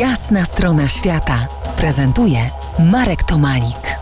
Jasna 0.00 0.44
strona 0.44 0.88
świata 0.88 1.48
prezentuje 1.76 2.38
Marek 2.92 3.22
Tomalik. 3.22 3.96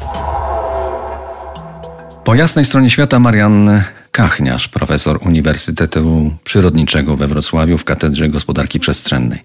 Po 2.24 2.34
jasnej 2.34 2.64
stronie 2.64 2.90
świata 2.90 3.18
Marian 3.18 3.82
Kachniarz, 4.12 4.68
profesor 4.68 5.18
Uniwersytetu 5.26 6.30
Przyrodniczego 6.44 7.16
we 7.16 7.26
Wrocławiu 7.26 7.78
w 7.78 7.84
Katedrze 7.84 8.28
Gospodarki 8.28 8.80
Przestrzennej. 8.80 9.38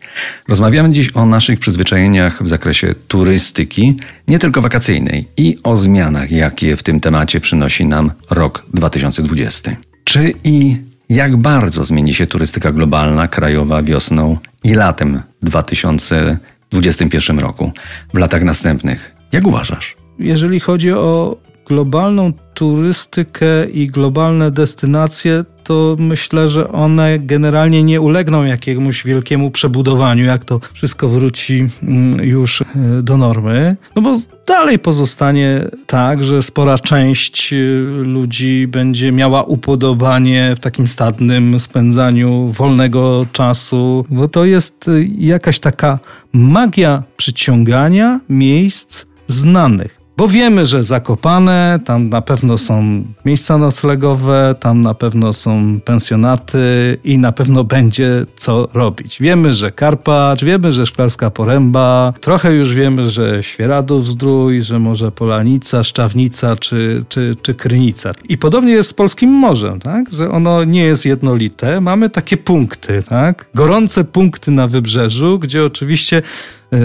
Rozmawiamy 0.48 0.92
dziś 0.92 1.16
o 1.16 1.26
naszych 1.26 1.60
przyzwyczajeniach 1.60 2.44
w 2.44 2.48
zakresie 2.48 2.96
turystyki, 3.08 3.98
nie 4.28 4.40
tylko 4.40 4.62
wakacyjnej, 4.62 5.28
i 5.38 5.58
o 5.64 5.78
zmianach, 5.78 6.32
jakie 6.32 6.76
w 6.76 6.84
tym 6.84 7.00
temacie 7.00 7.40
przynosi 7.40 7.86
nam 7.86 8.12
rok 8.30 8.66
2020. 8.74 9.76
Czy 10.04 10.34
i 10.44 10.78
jak 11.10 11.38
bardzo 11.38 11.86
zmieni 11.86 12.14
się 12.14 12.28
turystyka 12.28 12.72
globalna, 12.72 13.28
krajowa 13.28 13.84
wiosną 13.84 14.38
i 14.66 14.74
latem 14.74 15.22
2021 15.42 17.40
roku, 17.40 17.72
w 18.14 18.18
latach 18.18 18.44
następnych? 18.44 19.16
Jak 19.32 19.48
uważasz? 19.48 19.96
Jeżeli 20.20 20.60
chodzi 20.60 20.92
o 20.92 21.38
globalną 21.66 22.34
turystykę 22.54 23.70
i 23.74 23.88
globalne 23.88 24.52
destynacje, 24.52 25.44
to 25.64 25.96
myślę, 26.00 26.48
że 26.48 26.72
one 26.72 27.20
generalnie 27.20 27.84
nie 27.84 28.02
ulegną 28.02 28.44
jakiemuś 28.44 29.04
wielkiemu 29.04 29.52
przebudowaniu, 29.52 30.26
jak 30.26 30.46
to 30.46 30.60
wszystko 30.74 31.10
wróci 31.10 31.68
mm, 31.84 32.28
już 32.28 32.62
e, 32.62 32.66
do 33.04 33.18
normy. 33.18 33.76
No 33.96 34.02
bo 34.02 34.18
dalej 34.48 34.80
pozostanie 34.80 35.62
tak, 35.88 36.24
że 36.24 36.44
spora 36.44 36.80
część 36.80 37.54
e, 37.54 37.58
ludzi 38.04 38.68
będzie 38.68 39.12
miała 39.12 39.44
upodobanie 39.44 40.54
w 40.56 40.60
takim 40.60 40.88
stadnym 40.88 41.60
spędzaniu 41.60 42.52
wolnego 42.52 43.26
czasu, 43.32 44.06
bo 44.10 44.28
to 44.28 44.46
jest 44.46 44.88
e, 44.88 44.92
jakaś 45.18 45.60
taka 45.60 46.00
magia 46.34 47.04
przyciągania 47.18 48.20
miejsc 48.30 49.06
znanych. 49.28 49.95
Bo 50.18 50.28
wiemy, 50.28 50.66
że 50.66 50.84
Zakopane, 50.84 51.80
tam 51.86 52.10
na 52.10 52.22
pewno 52.22 52.58
są 52.58 53.04
miejsca 53.26 53.58
noclegowe, 53.58 54.56
tam 54.60 54.82
na 54.82 54.94
pewno 54.94 55.34
są 55.34 55.80
pensjonaty 55.86 56.98
i 57.04 57.18
na 57.18 57.32
pewno 57.32 57.64
będzie 57.64 58.26
co 58.36 58.68
robić. 58.74 59.18
Wiemy, 59.22 59.54
że 59.54 59.72
Karpacz, 59.72 60.44
wiemy, 60.44 60.74
że 60.74 60.86
Szklarska 60.86 61.32
Poręba, 61.32 62.14
trochę 62.22 62.54
już 62.54 62.74
wiemy, 62.74 63.10
że 63.10 63.44
Świeradów 63.44 64.08
Zdrój, 64.08 64.62
że 64.62 64.80
może 64.80 65.12
Polanica, 65.12 65.84
Szczawnica 65.84 66.56
czy, 66.56 67.06
czy, 67.10 67.36
czy 67.42 67.54
Krynica. 67.54 68.12
I 68.30 68.38
podobnie 68.38 68.74
jest 68.74 68.90
z 68.90 68.94
Polskim 68.94 69.30
Morzem, 69.30 69.80
tak? 69.80 70.12
że 70.12 70.32
ono 70.32 70.64
nie 70.64 70.84
jest 70.84 71.06
jednolite. 71.06 71.82
Mamy 71.82 72.10
takie 72.10 72.38
punkty, 72.38 73.04
tak? 73.10 73.46
gorące 73.56 74.04
punkty 74.04 74.52
na 74.52 74.68
wybrzeżu, 74.68 75.40
gdzie 75.40 75.66
oczywiście 75.66 76.22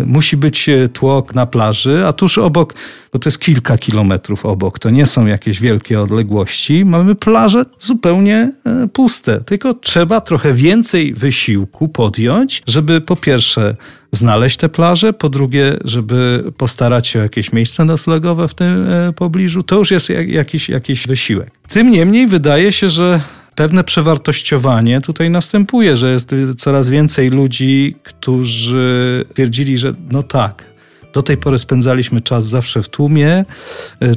musi 0.07 0.37
być 0.37 0.69
e, 0.69 0.89
tłok 0.89 1.35
na 1.35 1.47
plaży, 1.47 2.07
a 2.07 2.13
tuż 2.13 2.39
obok, 2.39 2.75
bo 3.13 3.19
to 3.19 3.29
jest 3.29 3.41
kilka 3.41 3.79
kilometrów 3.79 4.47
obok, 4.47 4.79
to 4.79 4.91
nie 4.91 5.07
są 5.07 5.27
jakieś 5.27 5.61
wielkie 5.61 6.01
odległości, 6.01 6.85
mamy 6.85 7.15
plaże 7.15 7.65
zupełnie 7.79 8.53
e, 8.65 8.89
puste. 8.89 9.41
Tylko 9.41 9.75
trzeba 9.75 10.21
trochę 10.21 10.55
więcej 10.55 11.15
wysiłku 11.15 11.89
podjąć, 11.89 12.63
żeby 12.67 13.01
po 13.01 13.17
pierwsze 13.17 13.77
znaleźć 14.13 14.57
te 14.57 14.69
plaże, 14.69 15.13
po 15.13 15.29
drugie, 15.29 15.77
żeby 15.85 16.45
postarać 16.57 17.07
się 17.07 17.19
o 17.19 17.23
jakieś 17.23 17.53
miejsce 17.53 17.85
noclegowe 17.85 18.49
w 18.49 18.55
tym 18.55 18.87
pobliżu. 19.17 19.63
To 19.63 19.77
już 19.77 19.91
jest 19.91 20.09
jakiś, 20.27 20.69
jakiś 20.69 21.07
wysiłek. 21.07 21.51
Tym 21.69 21.91
niemniej 21.91 22.27
wydaje 22.27 22.73
się, 22.73 22.89
że 22.89 23.21
pewne 23.55 23.85
przewartościowanie 23.85 25.01
tutaj 25.01 25.31
następuje, 25.31 25.97
że 25.97 26.13
jest 26.13 26.31
coraz 26.57 26.91
więcej 26.91 27.31
ludzi, 27.31 27.97
którzy 28.03 29.25
twierdzili, 29.35 29.79
że 29.79 29.95
no 30.11 30.23
tak, 30.23 30.71
do 31.13 31.23
tej 31.23 31.37
pory 31.37 31.59
spędzaliśmy 31.59 32.21
czas 32.21 32.49
zawsze 32.49 32.83
w 32.83 32.89
tłumie. 32.89 33.45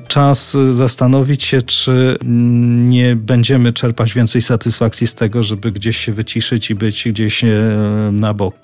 Czas 0.07 0.57
zastanowić 0.71 1.43
się, 1.43 1.61
czy 1.61 2.17
nie 2.87 3.15
będziemy 3.15 3.73
czerpać 3.73 4.13
więcej 4.13 4.41
satysfakcji 4.41 5.07
z 5.07 5.15
tego, 5.15 5.43
żeby 5.43 5.71
gdzieś 5.71 5.97
się 5.97 6.13
wyciszyć 6.13 6.69
i 6.69 6.75
być 6.75 7.07
gdzieś 7.07 7.43
e, 7.43 7.49
na 8.11 8.33
bok. 8.33 8.55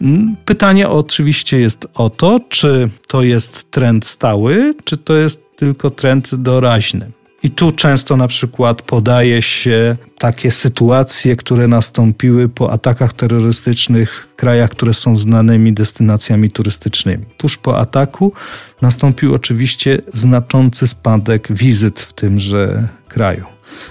Pytanie 0.46 0.90
oczywiście 0.90 1.59
jest 1.59 1.88
o 1.94 2.09
to, 2.09 2.40
czy 2.50 2.90
to 3.08 3.24
jest 3.24 3.72
trend 3.72 4.06
stały, 4.06 4.75
czy 4.84 4.97
to 4.97 5.16
jest 5.16 5.41
tylko 5.58 5.90
trend 5.90 6.35
doraźny. 6.35 7.12
I 7.44 7.50
tu 7.51 7.72
często 7.72 8.17
na 8.17 8.27
przykład 8.27 8.81
podaje 8.81 9.41
się 9.41 9.95
takie 10.17 10.51
sytuacje, 10.51 11.35
które 11.35 11.67
nastąpiły 11.67 12.50
po 12.50 12.72
atakach 12.72 13.13
terrorystycznych 13.13 14.27
w 14.31 14.35
krajach, 14.35 14.69
które 14.69 14.94
są 14.94 15.16
znanymi 15.16 15.73
destynacjami 15.73 16.51
turystycznymi. 16.51 17.25
Tuż 17.38 17.57
po 17.57 17.78
ataku 17.78 18.33
nastąpił 18.81 19.33
oczywiście 19.33 20.01
znaczący 20.13 20.88
spadek 20.88 21.47
wizyt 21.53 21.99
w 21.99 22.13
tymże 22.13 22.88
kraju. 23.07 23.45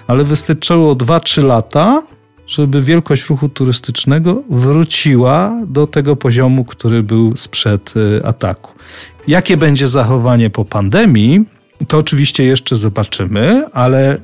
Ale 0.07 0.25
wystarczyło 0.25 0.95
2-3 0.95 1.45
lata, 1.45 2.03
żeby 2.47 2.83
wielkość 2.83 3.29
ruchu 3.29 3.49
turystycznego 3.49 4.43
wróciła 4.51 5.53
do 5.67 5.87
tego 5.87 6.17
poziomu, 6.17 6.65
który 6.65 7.03
był 7.03 7.37
sprzed 7.37 7.95
y, 7.97 8.27
ataku. 8.27 8.73
Jakie 9.29 9.57
będzie 9.57 9.89
zachowanie 9.89 10.51
po 10.51 10.65
pandemii? 10.65 11.58
To 11.89 11.99
oczywiście 11.99 12.45
jeszcze 12.45 12.77
zobaczymy, 12.77 13.65
ale 13.73 14.15
e, 14.15 14.19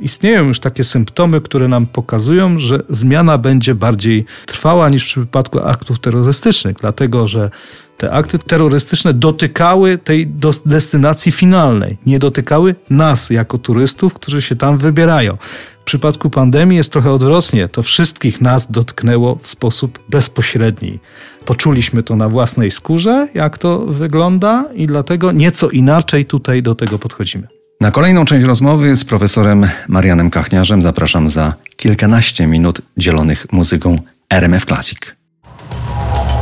istnieją 0.00 0.44
już 0.44 0.60
takie 0.60 0.84
symptomy, 0.84 1.40
które 1.40 1.68
nam 1.68 1.86
pokazują, 1.86 2.58
że 2.58 2.80
zmiana 2.88 3.38
będzie 3.38 3.74
bardziej 3.74 4.24
trwała 4.46 4.88
niż 4.88 5.04
w 5.04 5.06
przypadku 5.06 5.60
aktów 5.60 5.98
terrorystycznych, 5.98 6.76
dlatego 6.80 7.28
że 7.28 7.50
te 7.96 8.10
akty 8.10 8.38
terrorystyczne 8.38 9.14
dotykały 9.14 9.98
tej 9.98 10.26
destynacji 10.66 11.32
finalnej, 11.32 11.98
nie 12.06 12.18
dotykały 12.18 12.74
nas 12.90 13.30
jako 13.30 13.58
turystów, 13.58 14.14
którzy 14.14 14.42
się 14.42 14.56
tam 14.56 14.78
wybierają. 14.78 15.36
W 15.80 15.86
przypadku 15.86 16.30
pandemii 16.30 16.76
jest 16.76 16.92
trochę 16.92 17.12
odwrotnie. 17.12 17.68
To 17.68 17.82
wszystkich 17.82 18.40
nas 18.40 18.70
dotknęło 18.70 19.38
w 19.42 19.48
sposób 19.48 19.98
bezpośredni. 20.08 20.98
Poczuliśmy 21.44 22.02
to 22.02 22.16
na 22.16 22.28
własnej 22.28 22.70
skórze, 22.70 23.28
jak 23.34 23.58
to 23.58 23.78
wygląda, 23.78 24.64
i 24.74 24.86
dlatego 24.86 25.32
nieco 25.32 25.70
inaczej 25.70 26.24
tutaj 26.24 26.62
do 26.62 26.74
tego 26.74 26.98
podchodzimy. 26.98 27.48
Na 27.80 27.90
kolejną 27.90 28.24
część 28.24 28.46
rozmowy 28.46 28.96
z 28.96 29.04
profesorem 29.04 29.66
Marianem 29.88 30.30
Kachniarzem 30.30 30.82
zapraszam 30.82 31.28
za 31.28 31.54
kilkanaście 31.76 32.46
minut 32.46 32.80
dzielonych 32.96 33.46
muzyką 33.52 33.98
RMF 34.30 34.64
Classic. 34.64 34.98